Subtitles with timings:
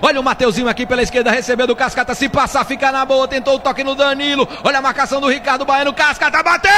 [0.00, 2.14] Olha o Mateuzinho aqui pela esquerda, recebendo o Cascata.
[2.14, 3.26] Se passar, fica na boa.
[3.26, 4.48] Tentou o toque no Danilo.
[4.62, 5.92] Olha a marcação do Ricardo Baiano.
[5.92, 6.70] Cascata bateu!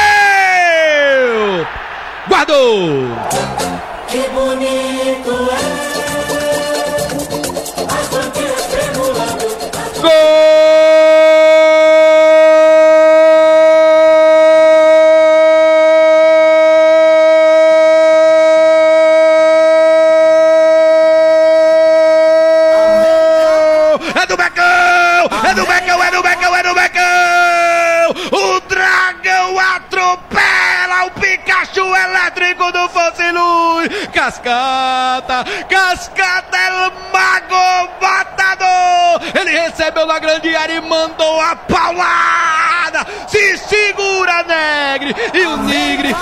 [2.27, 3.09] Guardou!
[4.09, 5.51] Que bonito
[6.47, 6.50] é.
[34.13, 39.21] Cascata, Cascata é o mago matador.
[39.35, 43.07] Ele recebeu na grande área e mandou a paulada.
[43.29, 45.15] Se segura, Negre.
[45.35, 46.15] E o o Nigre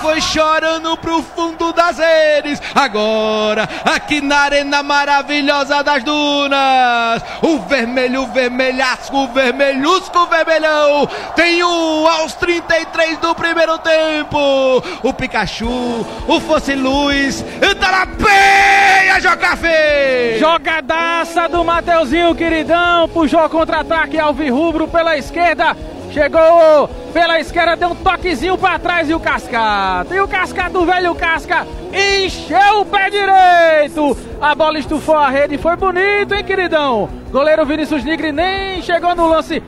[0.00, 2.60] foi chorando pro fundo das redes.
[2.74, 11.08] Agora, aqui na arena maravilhosa das dunas, o vermelho, vermelhasco, vermelhusco, vermelhão.
[11.34, 14.82] Tem um aos 33 do primeiro tempo.
[15.02, 17.44] O Pikachu, o Fosse Luz,
[17.80, 20.38] tá na peia, Jocafe!
[20.38, 23.08] Jogadaça do Mateuzinho, queridão.
[23.08, 25.76] Puxou contra-ataque Alvirrubro pela esquerda.
[26.10, 30.14] Chegou pela esquerda, deu um toquezinho para trás e o Cascata.
[30.14, 34.16] E o Cascata, do velho Casca, encheu o pé direito.
[34.40, 37.08] A bola estufou a rede, foi bonito, hein, queridão?
[37.30, 39.62] Goleiro Vinícius Nigri nem chegou no lance